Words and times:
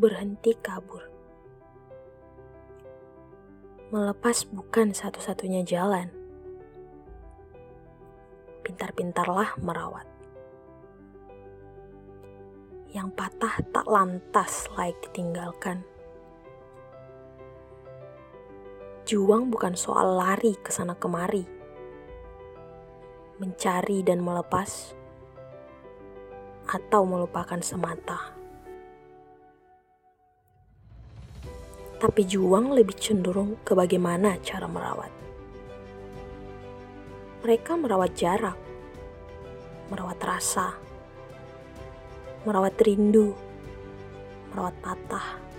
berhenti 0.00 0.56
kabur. 0.56 1.04
Melepas 3.92 4.48
bukan 4.48 4.96
satu-satunya 4.96 5.60
jalan. 5.60 6.08
Pintar-pintarlah 8.64 9.60
merawat. 9.60 10.08
Yang 12.96 13.12
patah 13.12 13.54
tak 13.76 13.84
lantas 13.84 14.72
layak 14.72 14.96
ditinggalkan. 15.04 15.84
Juang 19.04 19.52
bukan 19.52 19.76
soal 19.76 20.16
lari 20.16 20.56
ke 20.64 20.72
sana 20.72 20.96
kemari. 20.96 21.44
Mencari 23.36 24.00
dan 24.00 24.24
melepas 24.24 24.96
atau 26.64 27.04
melupakan 27.04 27.60
semata. 27.60 28.39
Tapi 32.00 32.24
juang 32.24 32.72
lebih 32.72 32.96
cenderung 32.96 33.60
ke 33.60 33.76
bagaimana 33.76 34.40
cara 34.40 34.64
merawat. 34.64 35.12
Mereka 37.44 37.76
merawat 37.76 38.12
jarak, 38.16 38.56
merawat 39.92 40.16
rasa, 40.24 40.72
merawat 42.48 42.76
rindu, 42.80 43.36
merawat 44.52 44.76
patah 44.80 45.50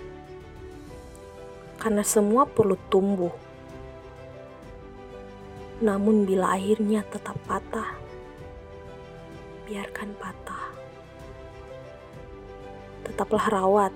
karena 1.82 2.06
semua 2.06 2.46
perlu 2.46 2.78
tumbuh. 2.86 3.34
Namun 5.82 6.22
bila 6.22 6.54
akhirnya 6.54 7.02
tetap 7.10 7.34
patah, 7.42 7.98
biarkan 9.66 10.14
patah. 10.14 10.70
Tetaplah 13.02 13.50
rawat 13.50 13.90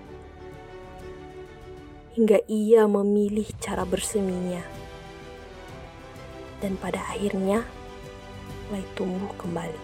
hingga 2.16 2.41
ia 2.48 2.88
memilih 2.88 3.45
cara 3.61 3.84
berseminya. 3.84 4.64
Dan 6.64 6.81
pada 6.81 7.05
akhirnya 7.12 7.61
mulai 8.67 8.81
tumbuh 8.97 9.28
kembali. 9.36 9.83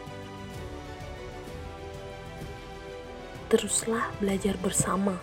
Teruslah 3.52 4.08
belajar 4.16 4.56
bersama 4.64 5.20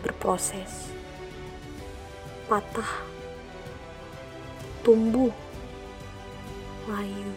berproses, 0.00 0.88
patah, 2.48 3.04
tumbuh, 4.80 5.30
layu, 6.88 7.36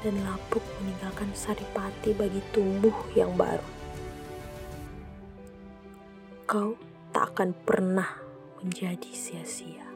dan 0.00 0.16
lapuk 0.24 0.64
meninggalkan 0.80 1.28
saripati 1.36 2.16
bagi 2.16 2.40
tumbuh 2.56 2.94
yang 3.12 3.36
baru. 3.36 3.68
Kau 6.48 6.74
tak 7.12 7.36
akan 7.36 7.52
pernah 7.52 8.10
menjadi 8.64 9.10
sia-sia. 9.12 9.89